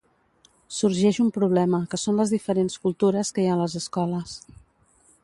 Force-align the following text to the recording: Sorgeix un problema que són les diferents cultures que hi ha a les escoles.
Sorgeix 0.77 1.19
un 1.23 1.27
problema 1.35 1.81
que 1.93 1.99
són 2.05 2.17
les 2.21 2.33
diferents 2.37 2.79
cultures 2.87 3.33
que 3.37 3.45
hi 3.45 3.47
ha 3.51 3.53
a 3.57 3.61
les 3.63 3.77
escoles. 3.85 4.35